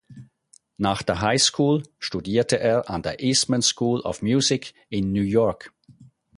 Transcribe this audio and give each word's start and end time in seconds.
Nach 0.77 1.03
der 1.03 1.21
Highschool 1.21 1.83
studierte 1.99 2.59
er 2.59 2.89
an 2.89 3.03
der 3.03 3.19
Eastman 3.23 3.61
School 3.61 3.99
of 3.99 4.23
Music 4.23 4.73
in 4.89 5.11
New 5.11 5.21
York. 5.21 5.71